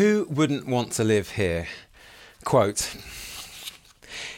[0.00, 1.68] Who wouldn't want to live here?
[2.46, 2.96] Quote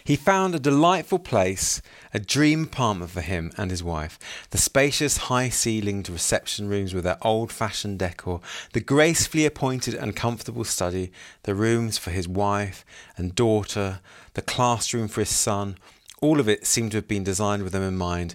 [0.02, 1.80] He found a delightful place,
[2.12, 4.18] a dream apartment for him and his wife.
[4.50, 8.40] The spacious, high ceilinged reception rooms with their old fashioned decor,
[8.72, 11.12] the gracefully appointed and comfortable study,
[11.44, 12.84] the rooms for his wife
[13.16, 14.00] and daughter,
[14.34, 15.78] the classroom for his son,
[16.20, 18.34] all of it seemed to have been designed with them in mind.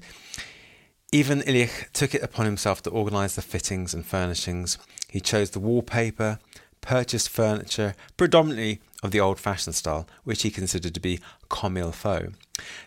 [1.13, 4.77] Ivan Ilyich took it upon himself to organise the fittings and furnishings.
[5.09, 6.39] He chose the wallpaper,
[6.81, 11.91] purchased furniture, predominantly of the old fashioned style, which he considered to be comme il
[11.91, 12.33] faut.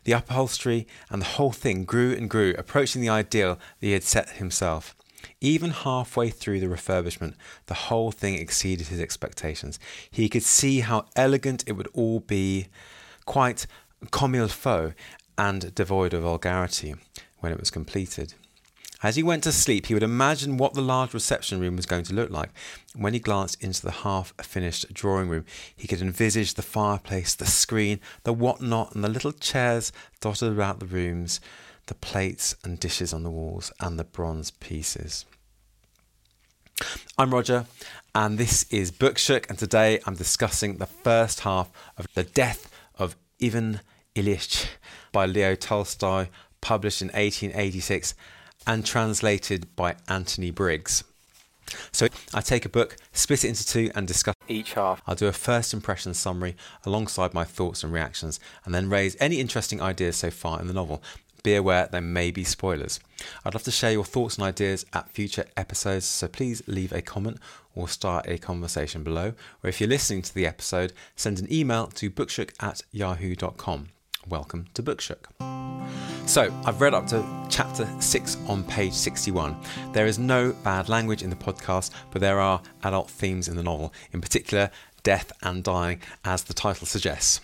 [0.05, 4.03] The upholstery and the whole thing grew and grew, approaching the ideal that he had
[4.03, 4.97] set himself.
[5.41, 7.35] Even halfway through the refurbishment,
[7.67, 9.79] the whole thing exceeded his expectations.
[10.11, 12.69] He could see how elegant it would all be,
[13.27, 13.67] quite
[14.11, 14.93] comme il faut,
[15.37, 16.95] and devoid of vulgarity
[17.39, 18.35] when it was completed.
[19.03, 22.05] As he went to sleep, he would imagine what the large reception room was going
[22.05, 22.51] to look like.
[22.95, 27.47] When he glanced into the half finished drawing room, he could envisage the fireplace, the
[27.47, 31.41] screen, the whatnot, and the little chairs dotted about the rooms,
[31.87, 35.25] the plates and dishes on the walls, and the bronze pieces.
[37.17, 37.67] I'm Roger,
[38.15, 43.17] and this is Bookshook, and today I'm discussing the first half of The Death of
[43.43, 43.81] Ivan
[44.15, 44.67] Ilyich
[45.11, 46.29] by Leo Tolstoy,
[46.61, 48.15] published in 1886
[48.67, 51.05] and translated by Anthony Briggs.
[51.93, 55.03] So I take a book, split it into two, and discuss each half.
[55.07, 59.41] I'll do a first impression summary alongside my thoughts and reactions, and then raise any
[59.41, 61.03] interesting ideas so far in the novel.
[61.43, 63.01] Be aware there may be spoilers.
[63.45, 67.01] I'd love to share your thoughts and ideas at future episodes, so please leave a
[67.01, 67.39] comment
[67.75, 69.33] or start a conversation below.
[69.63, 73.89] Or if you're listening to the episode, send an email to bookshook at yahoo.com.
[74.29, 75.27] Welcome to Bookshook.
[76.27, 79.57] So, I've read up to chapter 6 on page 61.
[79.93, 83.63] There is no bad language in the podcast, but there are adult themes in the
[83.63, 84.71] novel, in particular,
[85.03, 87.41] death and dying, as the title suggests.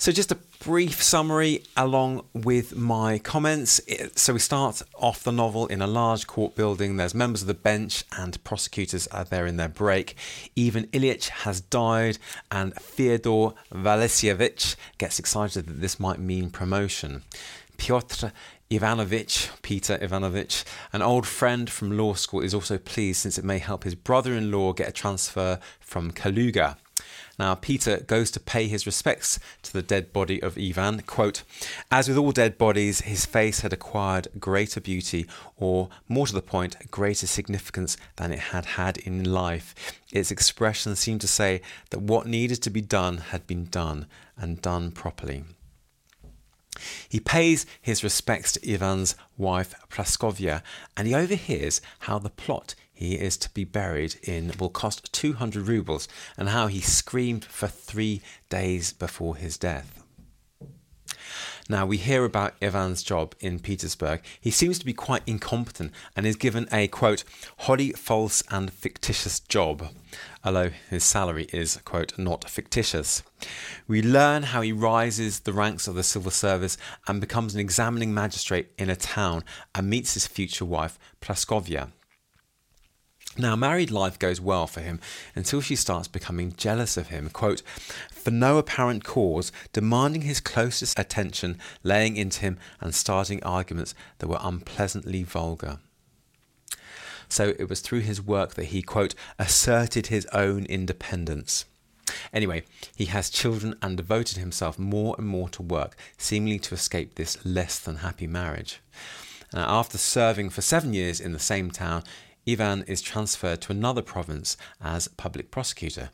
[0.00, 3.82] So, just a brief summary along with my comments.
[4.16, 6.96] So, we start off the novel in a large court building.
[6.96, 10.16] There's members of the bench and prosecutors are there in their break.
[10.58, 12.16] Ivan Ilyich has died,
[12.50, 17.22] and Fyodor Vasilyevich gets excited that this might mean promotion.
[17.76, 18.32] Pyotr
[18.70, 20.64] Ivanovich, Peter Ivanovich,
[20.94, 24.32] an old friend from law school, is also pleased since it may help his brother
[24.32, 26.78] in law get a transfer from Kaluga.
[27.38, 31.00] Now, Peter goes to pay his respects to the dead body of Ivan.
[31.02, 31.42] Quote,
[31.90, 36.42] As with all dead bodies, his face had acquired greater beauty, or more to the
[36.42, 39.74] point, greater significance than it had had in life.
[40.12, 44.06] Its expression seemed to say that what needed to be done had been done,
[44.36, 45.44] and done properly.
[47.08, 50.62] He pays his respects to Ivan's wife Praskovya,
[50.96, 55.66] and he overhears how the plot he is to be buried in will cost 200
[55.66, 56.06] rubles
[56.36, 60.04] and how he screamed for three days before his death.
[61.66, 64.20] Now, we hear about Ivan's job in Petersburg.
[64.38, 67.24] He seems to be quite incompetent and is given a quote,
[67.60, 69.88] wholly false and fictitious job,
[70.44, 73.22] although his salary is quote, not fictitious.
[73.88, 76.76] We learn how he rises the ranks of the civil service
[77.08, 79.42] and becomes an examining magistrate in a town
[79.74, 81.92] and meets his future wife, Praskovya.
[83.38, 85.00] Now, married life goes well for him
[85.36, 87.62] until she starts becoming jealous of him, quote,
[88.10, 94.26] for no apparent cause, demanding his closest attention, laying into him, and starting arguments that
[94.26, 95.78] were unpleasantly vulgar.
[97.28, 101.64] So it was through his work that he, quote, asserted his own independence.
[102.32, 102.64] Anyway,
[102.96, 107.42] he has children and devoted himself more and more to work, seemingly to escape this
[107.44, 108.80] less than happy marriage.
[109.54, 112.02] Uh, after serving for seven years in the same town,
[112.50, 116.10] Ivan is transferred to another province as public prosecutor.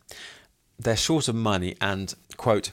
[0.78, 2.72] They're short of money and, quote,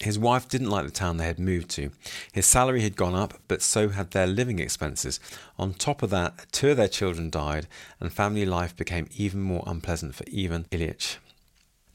[0.00, 1.90] his wife didn't like the town they had moved to.
[2.32, 5.20] His salary had gone up, but so had their living expenses.
[5.58, 7.68] On top of that, two of their children died,
[8.00, 11.16] and family life became even more unpleasant for Ivan Ilyich.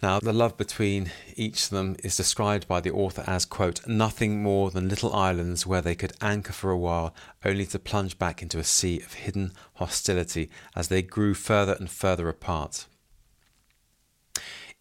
[0.02, 4.42] Now, the love between each of them is described by the author as, quote, nothing
[4.42, 7.14] more than little islands where they could anchor for a while,
[7.44, 11.90] only to plunge back into a sea of hidden hostility as they grew further and
[11.90, 12.86] further apart.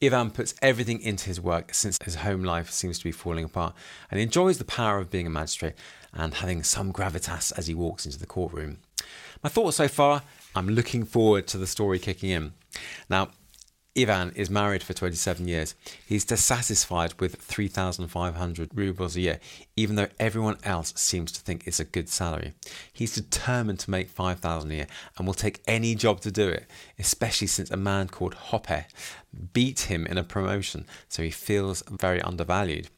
[0.00, 3.74] Ivan puts everything into his work since his home life seems to be falling apart,
[4.12, 5.74] and enjoys the power of being a magistrate
[6.12, 8.78] and having some gravitas as he walks into the courtroom.
[9.42, 10.22] My thoughts so far
[10.54, 12.52] I'm looking forward to the story kicking in.
[13.10, 13.30] Now,
[13.98, 15.74] Ivan is married for 27 years.
[16.06, 19.40] He's dissatisfied with 3,500 rubles a year,
[19.74, 22.52] even though everyone else seems to think it's a good salary.
[22.92, 24.86] He's determined to make 5,000 a year
[25.16, 26.66] and will take any job to do it,
[26.96, 28.84] especially since a man called Hoppe
[29.52, 32.88] beat him in a promotion, so he feels very undervalued.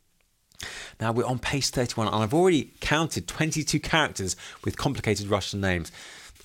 [1.00, 5.90] Now we're on page 31, and I've already counted 22 characters with complicated Russian names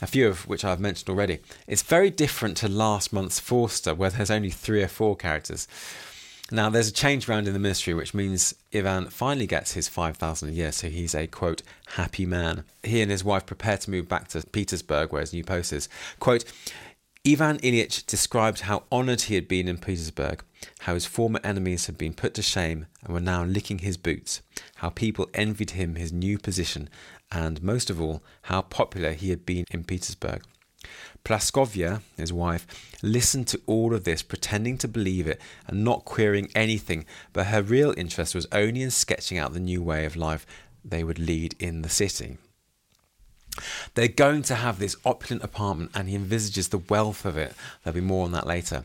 [0.01, 1.39] a few of which I've mentioned already.
[1.67, 5.67] It's very different to last month's Forster, where there's only three or four characters.
[6.51, 10.49] Now, there's a change round in the ministry, which means Ivan finally gets his 5,000
[10.49, 11.63] a year, so he's a quote,
[11.95, 12.65] happy man.
[12.83, 15.89] He and his wife prepare to move back to Petersburg, where his new post is.
[16.19, 16.45] Quote,
[17.27, 20.43] Ivan Ilyich described how honoured he had been in Petersburg,
[20.81, 24.43] how his former enemies had been put to shame and were now licking his boots,
[24.75, 26.87] how people envied him his new position,
[27.31, 30.43] and most of all, how popular he had been in Petersburg.
[31.23, 32.67] Praskovya, his wife,
[33.01, 37.63] listened to all of this, pretending to believe it and not querying anything, but her
[37.63, 40.45] real interest was only in sketching out the new way of life
[40.83, 42.37] they would lead in the city.
[43.93, 47.53] They're going to have this opulent apartment, and he envisages the wealth of it.
[47.83, 48.83] There'll be more on that later.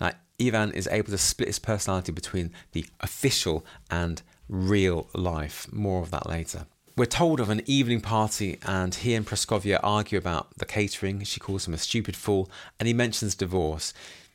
[0.00, 5.66] Now, Ivan is able to split his personality between the official and real life.
[5.72, 6.66] More of that later.
[6.96, 11.22] We're told of an evening party, and he and Praskovya argue about the catering.
[11.24, 13.92] She calls him a stupid fool, and he mentions divorce.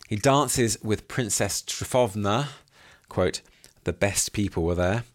[0.07, 2.49] He dances with Princess Trifovna,
[3.09, 3.41] quote,
[3.83, 5.05] the best people were there,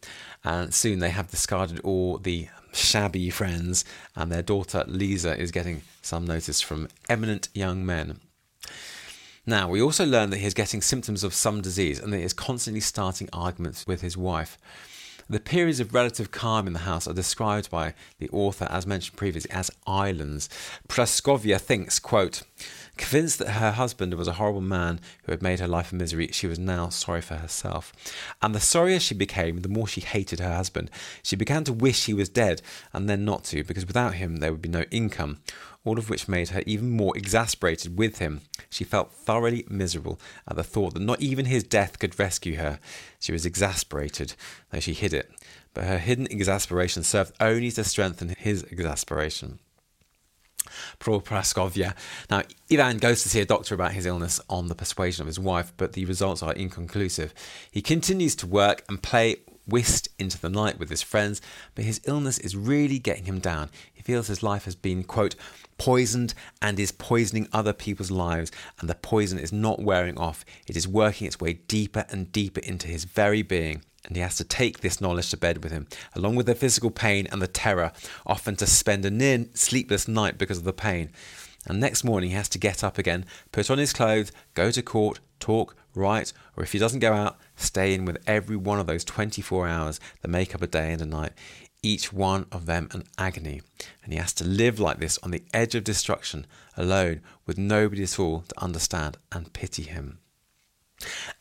[0.43, 3.85] and soon they have discarded all the shabby friends,
[4.15, 8.21] and their daughter Lisa is getting some notice from eminent young men.
[9.49, 12.25] Now, we also learn that he is getting symptoms of some disease and that he
[12.25, 14.59] is constantly starting arguments with his wife.
[15.29, 19.17] The periods of relative calm in the house are described by the author, as mentioned
[19.17, 20.49] previously, as islands.
[20.89, 22.43] Praskovya thinks, quote,
[22.97, 26.29] Convinced that her husband was a horrible man who had made her life a misery,
[26.33, 27.93] she was now sorry for herself.
[28.41, 30.91] And the sorrier she became, the more she hated her husband.
[31.23, 32.63] She began to wish he was dead,
[32.95, 35.41] and then not to, because without him there would be no income,
[35.85, 38.41] all of which made her even more exasperated with him.
[38.71, 42.81] She felt thoroughly miserable at the thought that not even his death could rescue her.
[43.21, 44.35] She was exasperated,
[44.71, 45.31] though she hid it,
[45.75, 49.59] but her hidden exasperation served only to strengthen his exasperation.
[50.99, 51.95] Poor Praskovya.
[52.31, 55.39] Now, Ivan goes to see a doctor about his illness on the persuasion of his
[55.39, 57.35] wife, but the results are inconclusive.
[57.71, 59.37] He continues to work and play
[59.67, 61.41] whist into the night with his friends,
[61.75, 63.71] but his illness is really getting him down.
[63.93, 65.35] He feels his life has been, quote,
[65.79, 70.45] poisoned and is poisoning other people's lives, and the poison is not wearing off.
[70.67, 74.37] It is working its way deeper and deeper into his very being and he has
[74.37, 77.47] to take this knowledge to bed with him, along with the physical pain and the
[77.47, 77.93] terror,
[78.25, 81.11] often to spend a near sleepless night because of the pain.
[81.67, 84.83] And next morning he has to get up again, put on his clothes, go to
[84.83, 88.87] court, talk, write, or if he doesn't go out, stay in with every one of
[88.87, 91.33] those 24 hours that make up a day and a night,
[91.83, 93.63] each one of them an agony.
[94.05, 98.05] And he has to live like this on the edge of destruction, alone, with nobody
[98.05, 100.19] at all to understand and pity him.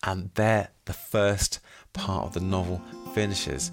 [0.03, 1.59] And there, the first
[1.93, 2.81] part of the novel
[3.13, 3.71] finishes.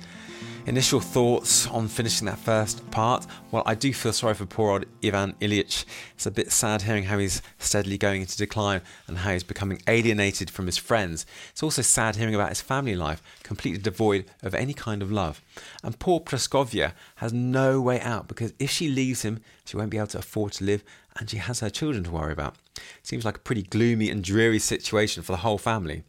[0.64, 3.26] Initial thoughts on finishing that first part?
[3.50, 5.84] Well, I do feel sorry for poor old Ivan Ilyich.
[6.14, 9.82] It's a bit sad hearing how he's steadily going into decline and how he's becoming
[9.88, 11.26] alienated from his friends.
[11.50, 15.43] It's also sad hearing about his family life, completely devoid of any kind of love.
[15.82, 19.99] And poor Praskovya has no way out because if she leaves him, she won't be
[19.99, 20.84] able to afford to live
[21.19, 22.56] and she has her children to worry about.
[23.03, 26.05] Seems like a pretty gloomy and dreary situation for the whole family.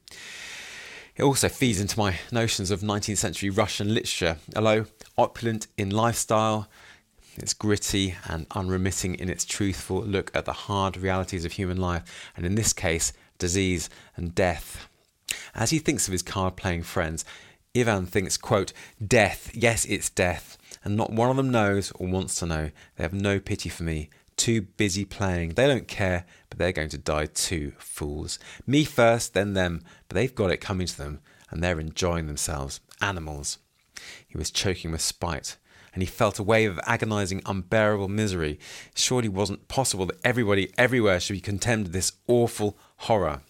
[1.16, 4.38] It also feeds into my notions of 19th century Russian literature.
[4.56, 4.88] Although
[5.18, 6.68] opulent in lifestyle,
[7.38, 12.04] it's gritty and unremitting in its truthful look at the hard realities of human life,
[12.36, 14.88] and in this case, disease and death.
[15.56, 17.26] As he thinks of his card playing friends,
[17.76, 18.72] Ivan thinks, quote,
[19.06, 22.72] Death, yes, it's death, and not one of them knows or wants to know.
[22.96, 25.50] They have no pity for me, too busy playing.
[25.50, 28.40] They don't care, but they're going to die too, fools.
[28.66, 32.80] Me first, then them, but they've got it coming to them, and they're enjoying themselves.
[33.02, 33.58] Animals.
[34.28, 35.58] He was choking with spite,
[35.94, 38.60] and he felt a wave of agonizing, unbearable misery.
[38.92, 43.42] It surely wasn't possible that everybody everywhere should be condemned to this awful horror.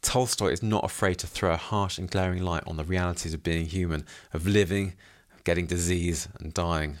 [0.00, 3.42] Tolstoy is not afraid to throw a harsh and glaring light on the realities of
[3.42, 4.94] being human, of living,
[5.34, 6.98] of getting disease, and dying.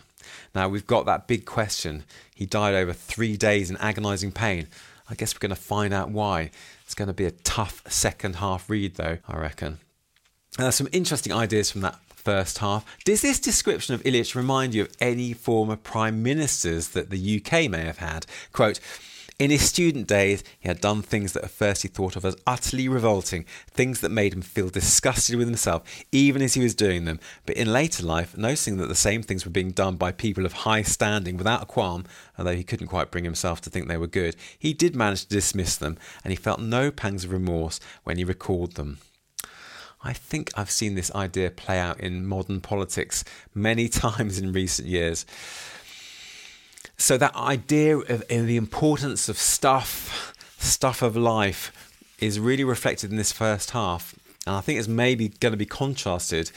[0.54, 2.04] Now we've got that big question.
[2.34, 4.68] He died over three days in agonizing pain.
[5.08, 6.50] I guess we're going to find out why.
[6.84, 9.78] It's going to be a tough second half read, though, I reckon.
[10.58, 12.84] Uh, some interesting ideas from that first half.
[13.04, 17.70] Does this description of Ilyich remind you of any former prime ministers that the UK
[17.70, 18.26] may have had?
[18.52, 18.80] Quote,
[19.38, 22.38] In his student days, he had done things that at first he thought of as
[22.46, 27.04] utterly revolting, things that made him feel disgusted with himself, even as he was doing
[27.04, 27.20] them.
[27.44, 30.54] But in later life, noticing that the same things were being done by people of
[30.54, 32.06] high standing without a qualm,
[32.38, 35.28] although he couldn't quite bring himself to think they were good, he did manage to
[35.28, 39.00] dismiss them, and he felt no pangs of remorse when he recalled them.
[40.02, 43.22] I think I've seen this idea play out in modern politics
[43.54, 45.26] many times in recent years.
[46.98, 53.10] So, that idea of, of the importance of stuff, stuff of life, is really reflected
[53.10, 54.14] in this first half.
[54.46, 56.50] And I think it's maybe going to be contrasted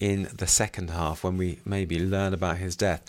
[0.00, 3.02] in the second half when we maybe learn about his death.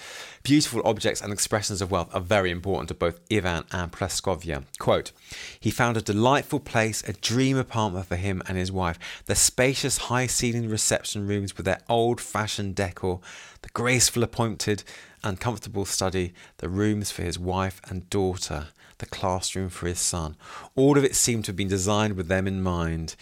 [0.44, 4.64] Beautiful objects and expressions of wealth are very important to both Ivan and Praskovya.
[4.78, 5.12] Quote,
[5.60, 9.98] he found a delightful place, a dream apartment for him and his wife, the spacious
[9.98, 13.20] high ceilinged reception rooms with their old fashioned decor,
[13.64, 14.84] the graceful appointed
[15.24, 18.68] and comfortable study, the rooms for his wife and daughter,
[19.00, 20.36] the classroom for his son.
[20.76, 23.16] All of it seemed to have been designed with them in mind.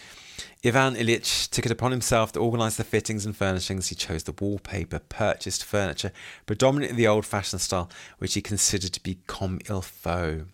[0.64, 3.88] Ivan Ilyich took it upon himself to organise the fittings and furnishings.
[3.88, 6.12] He chose the wallpaper, purchased furniture,
[6.46, 10.46] predominantly the old fashioned style, which he considered to be comme il faut.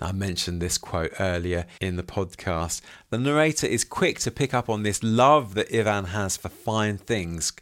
[0.00, 2.80] Now, I mentioned this quote earlier in the podcast.
[3.10, 6.96] The narrator is quick to pick up on this love that Ivan has for fine
[6.96, 7.52] things.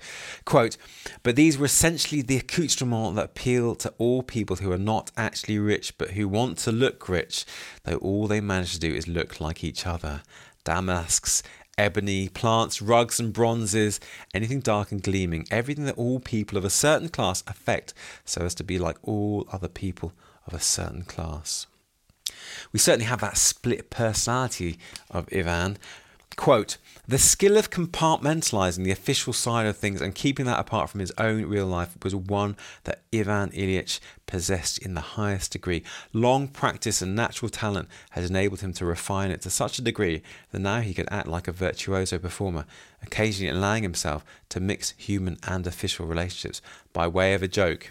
[0.45, 0.77] Quote,
[1.23, 5.59] but these were essentially the accoutrements that appeal to all people who are not actually
[5.59, 7.45] rich but who want to look rich,
[7.85, 10.23] though all they manage to do is look like each other
[10.69, 11.43] damasks,
[11.79, 13.99] ebony, plants, rugs and bronzes,
[14.35, 17.95] anything dark and gleaming, everything that all people of a certain class affect
[18.27, 20.13] so as to be like all other people
[20.47, 21.67] of a certain class.
[22.71, 24.79] We certainly have that split personality
[25.11, 25.79] of Ivan,
[26.39, 26.77] Quote,
[27.09, 31.13] the skill of compartmentalizing the official side of things and keeping that apart from his
[31.19, 35.83] own real life was one that Ivan Ilyich possessed in the highest degree.
[36.13, 40.23] Long practice and natural talent had enabled him to refine it to such a degree
[40.53, 42.67] that now he could act like a virtuoso performer,
[43.03, 47.91] occasionally allowing himself to mix human and official relationships by way of a joke.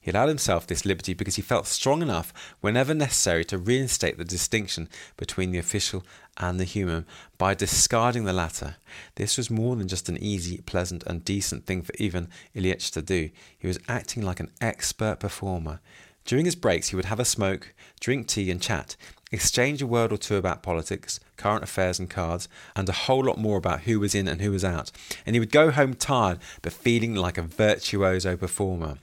[0.00, 4.24] He allowed himself this liberty because he felt strong enough, whenever necessary, to reinstate the
[4.24, 6.04] distinction between the official
[6.36, 8.76] and the human by discarding the latter.
[9.16, 13.02] This was more than just an easy, pleasant, and decent thing for Ivan Ilyich to
[13.02, 13.30] do.
[13.58, 15.80] He was acting like an expert performer.
[16.24, 18.96] During his breaks, he would have a smoke, drink tea, and chat,
[19.32, 23.38] exchange a word or two about politics, current affairs, and cards, and a whole lot
[23.38, 24.90] more about who was in and who was out.
[25.24, 28.98] And he would go home tired, but feeling like a virtuoso performer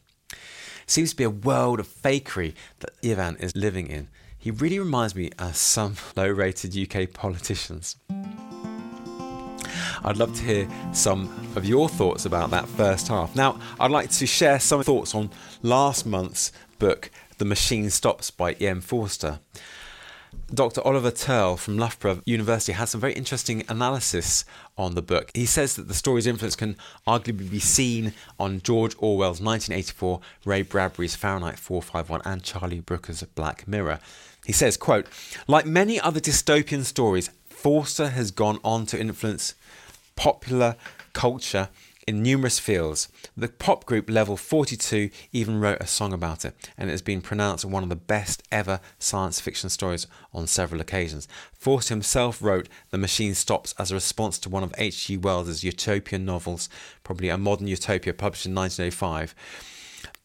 [0.87, 4.07] seems to be a world of fakery that Ivan is living in.
[4.37, 7.95] He really reminds me of some low rated UK politicians.
[10.03, 13.35] I'd love to hear some of your thoughts about that first half.
[13.35, 15.31] Now, I'd like to share some thoughts on
[15.63, 18.81] last month's book, The Machine Stops by E.M.
[18.81, 19.39] Forster.
[20.53, 20.81] Dr.
[20.85, 24.45] Oliver Tearle from Loughborough University has some very interesting analysis
[24.77, 25.31] on the book.
[25.33, 26.77] He says that the story's influence can
[27.07, 33.67] arguably be seen on George Orwell's 1984, Ray Bradbury's Fahrenheit 451, and Charlie Brooker's Black
[33.67, 33.99] Mirror.
[34.45, 35.07] He says, quote,
[35.47, 39.55] like many other dystopian stories, Forster has gone on to influence
[40.15, 40.75] popular
[41.13, 41.69] culture
[42.07, 43.07] in numerous fields.
[43.35, 47.21] The pop group Level 42 even wrote a song about it, and it has been
[47.21, 51.27] pronounced one of the best ever science fiction stories on several occasions.
[51.53, 55.17] Forster himself wrote The Machine Stops as a response to one of H.G.
[55.17, 56.69] Wells' utopian novels,
[57.03, 59.33] probably a modern utopia published in 1905.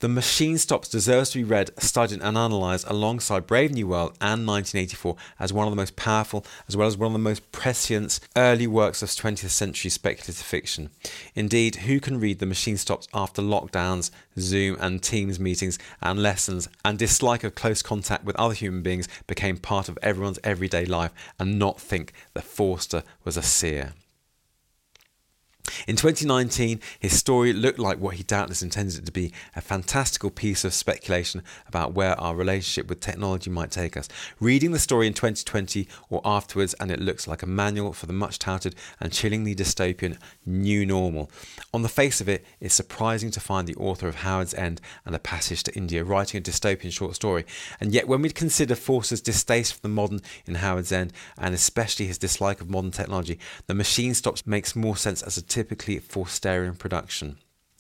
[0.01, 4.47] The Machine Stops deserves to be read, studied, and analysed alongside Brave New World and
[4.47, 8.21] 1984 as one of the most powerful, as well as one of the most prescient
[8.37, 10.91] early works of 20th century speculative fiction.
[11.35, 16.69] Indeed, who can read The Machine Stops after lockdowns, Zoom and Teams meetings, and lessons,
[16.85, 21.13] and dislike of close contact with other human beings became part of everyone's everyday life
[21.39, 23.93] and not think that Forster was a seer?
[25.87, 30.31] In 2019, his story looked like what he doubtless intended it to be a fantastical
[30.31, 34.09] piece of speculation about where our relationship with technology might take us.
[34.39, 38.13] Reading the story in 2020 or afterwards, and it looks like a manual for the
[38.13, 41.31] much touted and chillingly dystopian new normal.
[41.73, 45.15] On the face of it, it's surprising to find the author of Howards End and
[45.15, 47.45] A Passage to India writing a dystopian short story.
[47.81, 52.07] And yet, when we consider Forster's distaste for the modern in Howards End, and especially
[52.07, 56.79] his dislike of modern technology, the machine stops makes more sense as a typically Forsterian
[56.79, 57.37] production.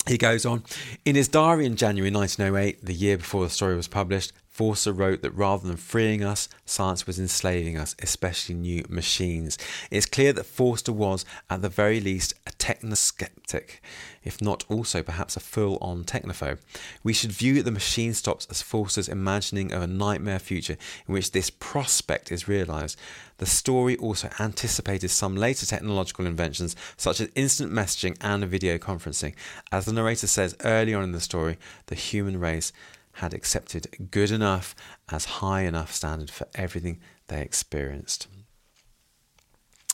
[0.07, 0.65] He goes on,
[1.07, 5.23] in his diary in January 1908, the year before the story was published, Forster wrote
[5.23, 9.57] that rather than freeing us, science was enslaving us, especially new machines.
[9.90, 13.81] It's clear that Forster was, at the very least, a technoskeptic,
[14.23, 16.59] if not also perhaps a full on technophobe.
[17.02, 20.76] We should view the machine stops as Forster's imagining of a nightmare future
[21.09, 22.99] in which this prospect is realised.
[23.38, 29.33] The story also anticipated some later technological inventions, such as instant messaging and video conferencing.
[29.73, 32.75] As the narrator says early on in the story, the human race
[33.21, 34.75] had accepted good enough
[35.11, 36.99] as high enough standard for everything
[37.29, 38.27] they experienced.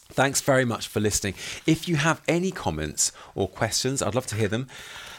[0.09, 1.35] Thanks very much for listening.
[1.67, 4.69] If you have any comments or questions, I'd love to hear them.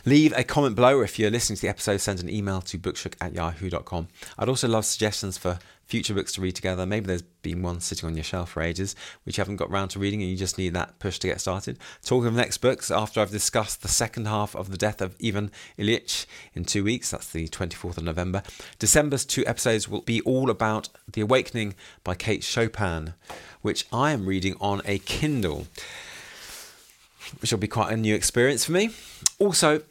[0.08, 2.78] Leave a comment below, or if you're listening to the episode, send an email to
[2.78, 4.08] bookshook at yahoo.com.
[4.40, 6.86] I'd also love suggestions for future books to read together.
[6.86, 8.96] Maybe there's been one sitting on your shelf for ages
[9.26, 11.42] which you haven't got round to reading and you just need that push to get
[11.42, 11.78] started.
[12.06, 15.52] Talking of next books, after I've discussed the second half of The Death of Ivan
[15.78, 18.44] Ilyich in two weeks, that's the 24th of November,
[18.80, 23.14] December's two episodes will be all about The Awakening by Kate Chopin,
[23.62, 25.68] which I am reading on a Kindle,
[27.42, 28.92] which will be quite a new experience for me.
[29.38, 29.82] Also,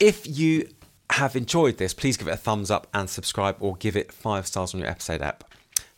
[0.00, 0.68] if you
[1.10, 4.46] have enjoyed this, please give it a thumbs up and subscribe or give it five
[4.46, 5.44] stars on your episode app.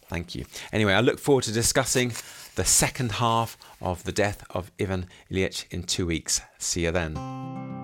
[0.08, 0.46] Thank you.
[0.72, 2.12] Anyway, I look forward to discussing
[2.54, 6.40] the second half of the death of Ivan Ilyich in two weeks.
[6.58, 7.77] See you then.